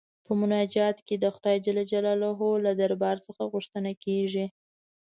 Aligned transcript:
په 0.25 0.31
مناجات 0.41 0.97
کې 1.07 1.15
د 1.19 1.25
خدای 1.35 1.57
جل 1.65 1.77
جلاله 1.91 2.31
له 2.65 2.71
دربار 2.81 3.17
څخه 3.25 3.41
غوښتنه 3.53 3.91
کيږي. 4.03 4.45